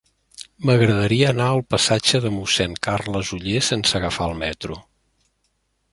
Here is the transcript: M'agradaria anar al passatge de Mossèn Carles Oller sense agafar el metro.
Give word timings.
M'agradaria 0.67 1.27
anar 1.33 1.49
al 1.57 1.61
passatge 1.73 2.21
de 2.25 2.33
Mossèn 2.37 2.73
Carles 2.89 3.33
Oller 3.39 3.61
sense 3.71 3.97
agafar 4.01 4.31
el 4.33 4.39
metro. 4.45 4.83